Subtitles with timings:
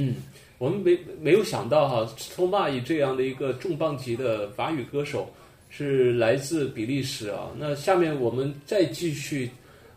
[0.00, 0.14] 嗯，
[0.58, 5.28] 我们没没有想到哈，托马以这样的一个重磅级的法语歌手
[5.70, 7.50] 是来自比利时啊。
[7.58, 9.50] 那下面我们再继续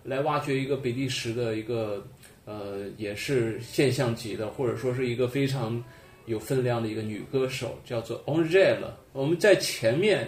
[0.03, 2.03] 来挖掘一个比利时的一个
[2.45, 5.83] 呃，也是现象级的，或者说是一个非常
[6.25, 8.77] 有分量的一个女歌手，叫做 Angel。
[9.13, 10.27] 我们在前面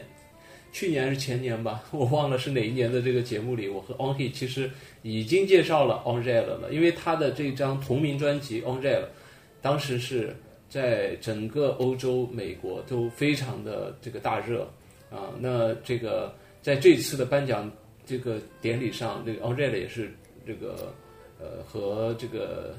[0.71, 4.69] 去年还是前年吧， 我忘了是哪一年的这个节目里，我和 Angèle 其实
[5.01, 9.05] 已经介绍了 Angel 了，因为她的这张同名专辑 Angèle。
[9.63, 10.35] 当时是
[10.67, 14.67] 在整个欧洲、美国都非常的这个大热
[15.09, 15.31] 啊。
[15.39, 17.71] 那这个在这次的颁奖
[18.05, 20.11] 这个典礼上，这个 Angel 也是
[20.45, 20.93] 这个
[21.39, 22.75] 呃和这个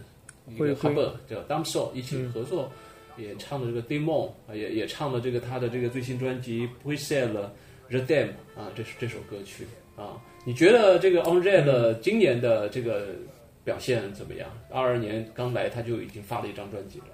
[0.47, 2.71] 一个 h u b e r 叫 Damso 一起合作，
[3.17, 7.49] 也唱的这个 Demon 啊，也也唱了这个他的这个最新专辑 Presale
[7.91, 9.67] Redem 啊，这是这首歌曲
[9.97, 10.21] 啊。
[10.45, 13.07] 你觉得这个 Angel 今年的这个？
[13.65, 14.49] 表现怎么样？
[14.71, 17.07] 二二年刚来，他就已经发了一张专辑了。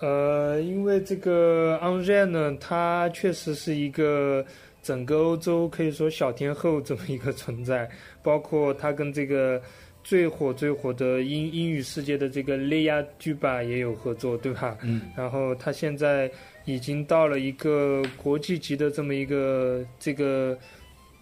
[0.00, 4.44] 呃，因为这个 Angel 呢，他确实是一个
[4.82, 7.88] 整个欧洲可以说小天后这么一个存在，
[8.22, 9.62] 包括他跟这个
[10.02, 14.76] 最火最火的英英语世界的这个 j u b a 也有合作，对吧？
[14.82, 15.02] 嗯。
[15.16, 16.28] 然后他现在
[16.64, 20.58] 已经到了一个国际级的这么一个这个。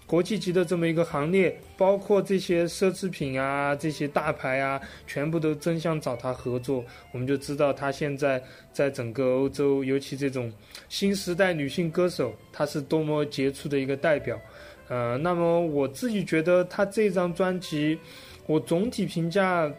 [0.08, 6.82] 国际级的这么一个行列，包括这些奢侈品啊，这些大牌啊，全部都争相找他合作。
[7.12, 8.42] 我们就知道他现在
[8.72, 10.50] 在整个欧洲，尤其这种
[10.88, 14.40] 新时代女性歌手，她是多么杰出的一个代表。
[14.88, 17.98] 呃，那么我自己觉得他这张专辑，
[18.46, 19.70] 我总体评价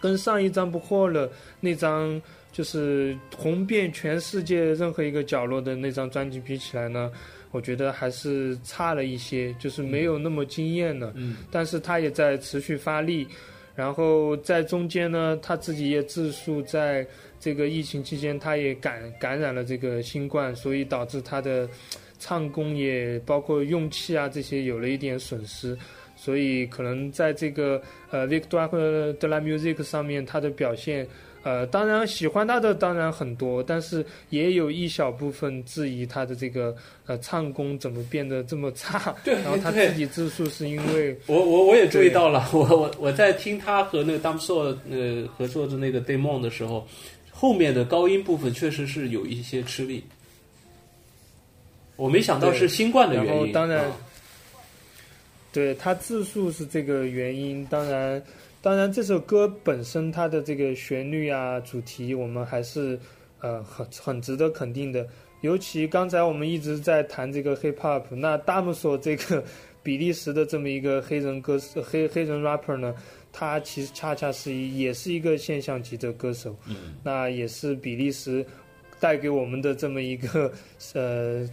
[0.00, 7.10] 跟上一张不惑了那张就是红遍全世界任何一个角落的那张专辑比起来呢。
[7.50, 11.12] 我觉得还是差了一些，就是没有那么惊艳了。
[11.16, 13.26] 嗯，但是他也在持续发力，
[13.74, 17.06] 然后在中间呢，他自己也自述，在
[17.40, 21.68] 这个疫情期间，他也感感染了这个新冠，所以导致他的
[22.18, 25.76] 唱功也包括用气啊这些有了一点损失，
[26.16, 27.80] 所以可能在这个
[28.10, 31.06] 呃 Victor de la Music 上面，他的表现。
[31.44, 36.76] 呃，当然喜欢他的当然很多，但是也有一小部分质疑他的这个
[37.06, 39.14] 呃唱功怎么变得这么差。
[39.24, 46.86] 对，然后他自己自述是因为我我我也注意到了， 我我我在听他和那个 d a m s o 呃合作的那个 Demon 的时候，
[47.30, 50.02] 后面的高音部分确实是有一些吃力。
[51.96, 53.30] 我没想到是新冠的原因。
[53.30, 53.90] 然后当然，
[55.52, 58.22] 对他自述是这个原因，当然。
[58.60, 62.98] 当然，这首歌本身它的这个旋律啊、主题，我们还是
[63.40, 65.06] 呃很很值得肯定的。
[65.42, 69.42] 尤其刚才我们一直在谈这个 hip hop，那大木索这个
[69.80, 72.92] 比利时的这么一个黑人歌手 黑黑人 rapper 呢，
[73.32, 76.56] 他其实恰恰是一也是一个现象级的歌手。
[76.66, 78.44] 嗯，那也是比利时
[78.98, 80.52] 带给我们的这么一个
[80.94, 81.48] 呃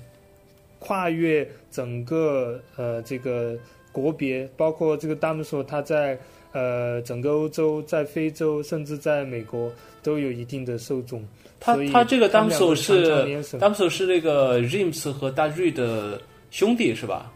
[0.79, 3.55] 跨越整个呃这个
[3.91, 6.17] 国别，包括这个大木索他在。
[6.55, 9.69] 呃，整个欧洲，在非洲，甚至在美国，
[10.01, 11.21] 都有一定的受众。
[11.59, 13.11] 他他这个 Damso 是
[13.59, 16.21] Damso 是那个 James 和大瑞的
[16.51, 17.29] 兄弟是吧？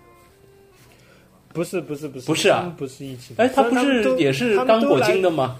[1.51, 3.33] 不是不是不是不是啊，不是一起。
[3.35, 5.59] 哎，他不是也是刚果金的吗？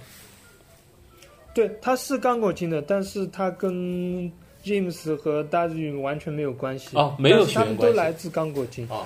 [1.53, 4.31] 对，他是刚果金的，但是他跟
[4.64, 6.96] James 和大瑞完全没有关系。
[6.96, 8.88] 哦，没有他们都来自刚果金。
[8.90, 9.06] 哦。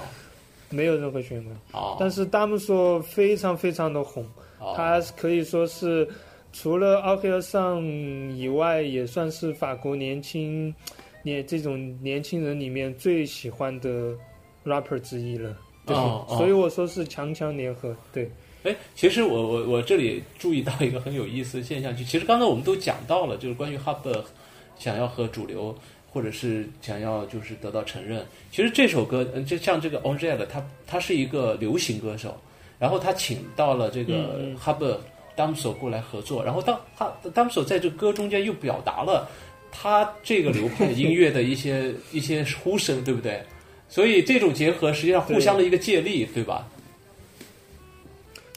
[0.70, 1.56] 没有任何悬念。
[1.72, 1.98] 哦。
[2.00, 4.24] 但是他们说非常非常的红。
[4.76, 6.08] 他可以说是
[6.52, 7.84] 除了奥黑尔上
[8.38, 10.74] 以外，也算是法国年轻
[11.24, 14.14] 年这种年轻人里面最喜欢的
[14.64, 15.58] rapper 之一了。
[15.88, 17.96] 哦，所以我说是强强联合。
[18.14, 18.30] 对，
[18.64, 24.24] 哎，其实我我我这里注意到一个很有意思的现象，就其实刚才我们都讲到了，就是关于 Hub
[24.78, 25.76] 想要和主流
[26.10, 28.26] 或者是想要就是得到承认。
[28.52, 32.40] 其实这首歌，嗯，就像这个 o n g e l 他他是一个流行歌手。
[32.84, 34.98] 然后他请到了这个 Hub
[35.38, 39.26] Damso 过来合作，然后当他 Damso 在这歌中间又表达了
[39.72, 43.42] 他这个流派音乐的一些 一些呼声，对不对？
[43.88, 46.68] 所以这种结合实际上互相的一个借力，对吧？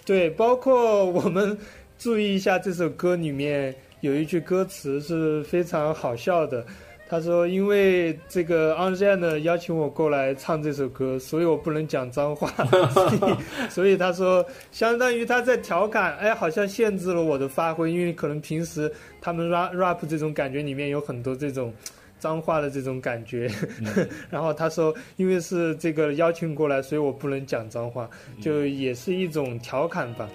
[0.04, 1.56] 对，包括我们
[1.96, 6.66] 注意一下这首歌里面有一句歌词是非常好笑的。
[7.08, 12.52] 他说：“因为这个 Angel 呢邀请我过来唱这首歌，所以我不能讲脏话。
[13.70, 21.72] 所以他说，相当于他在调侃，哎，好像限制了我的发挥，因为可能平时他们 rap rap 这种感觉里面有很多这种
[22.18, 23.48] 脏话的这种感觉。
[24.28, 28.10] 然后他说，因为是这个邀请过来，所以我不能讲脏话，
[28.40, 30.28] 就也是一种调侃吧。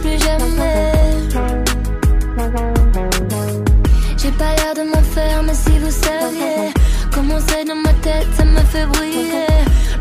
[0.00, 0.92] Plus jamais.
[4.16, 6.72] J'ai pas l'air de m'en faire, mais si vous saviez
[7.12, 9.46] comment c'est dans ma tête, ça me fait briller.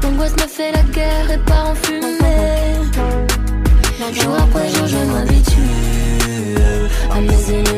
[0.04, 2.18] L'angoisse me fait la guerre et part en fumée.
[4.14, 6.58] Jour après jour, je m'habitue
[7.12, 7.77] à mes ennemis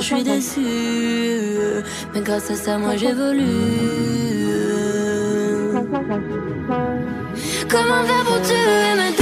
[0.00, 0.60] je suis déçue.
[2.14, 3.42] Mais grâce à ça, moi j'évolue.
[7.68, 9.21] Comment un verbe, tu me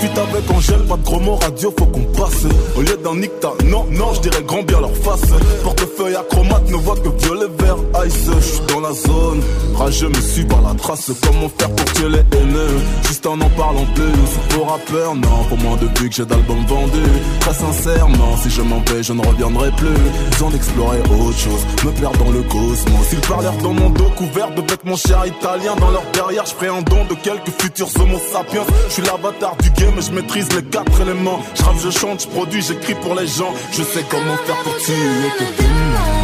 [0.00, 2.46] J'fuis avec Angèle, pas de gros mots radio, faut qu'on passe.
[2.74, 5.28] Au lieu d'un nicta, non, non, je dirais grand bien leur face.
[5.62, 7.76] Portefeuille acromate, ne voit que violet, vert,
[8.06, 8.30] ice.
[8.40, 9.42] J'suis dans la zone,
[9.76, 11.12] rageux me suis par la trace.
[11.22, 15.58] Comment faire pour tuer les haineux Juste en en parlant plus, pour rappeur, non Pour
[15.58, 17.20] moins de vues que j'ai d'albums vendus.
[17.40, 19.98] Très sincèrement, si je m'en vais, je ne reviendrai plus.
[20.30, 23.12] Besoin d'explorer autre chose, me perdre dans le cosmos.
[23.12, 26.82] Ils parlèrent dans mon dos, couvert de vêtements chers italiens Dans leur derrière, je un
[26.82, 28.64] don de quelques futurs homo sapiens.
[28.88, 32.28] Je suis l'avatar du game et je maîtrise les quatre éléments Je je chante, je
[32.28, 33.52] produis, j'écris pour les gens.
[33.72, 34.94] Je sais comment faire pour tuer
[35.38, 36.19] tes Comme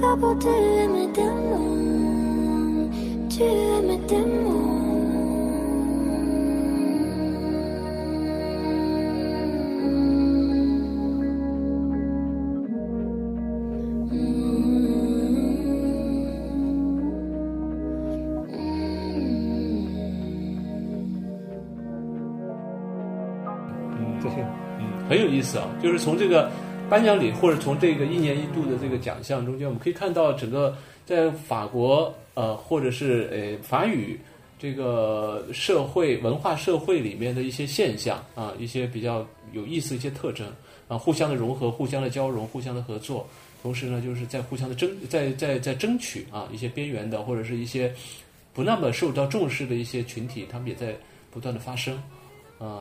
[0.00, 2.90] va pour tuer mes démons?
[3.28, 4.64] Tuer mes démons.
[24.22, 24.36] 这些
[24.80, 25.66] 嗯，很有意思啊。
[25.82, 26.50] 就是从这个
[26.88, 34.18] 颁奖礼或者从这个一年一度的这个奖项中间，我们可以看到整个在法国呃，或者是呃法语
[34.58, 40.46] 这个社会文化社会里面的一些现象啊，一些比较有意思一些特征
[40.86, 43.28] 啊，互相的融合、互相的交融、互相的合作，
[43.62, 47.92] 同时呢，就是在互相的争在在在争取啊一些边缘的或者是一些
[48.54, 50.94] 不那么受到重视的一些群体，他们也在
[51.32, 52.00] 不断的发生